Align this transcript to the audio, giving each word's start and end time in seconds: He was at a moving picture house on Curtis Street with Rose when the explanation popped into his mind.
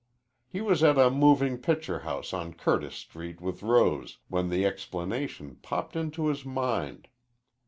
He 0.47 0.61
was 0.61 0.81
at 0.81 0.97
a 0.97 1.11
moving 1.11 1.59
picture 1.59 1.99
house 1.99 2.33
on 2.33 2.53
Curtis 2.55 2.95
Street 2.95 3.39
with 3.39 3.61
Rose 3.61 4.17
when 4.29 4.49
the 4.49 4.65
explanation 4.65 5.57
popped 5.61 5.95
into 5.95 6.25
his 6.25 6.43
mind. 6.43 7.07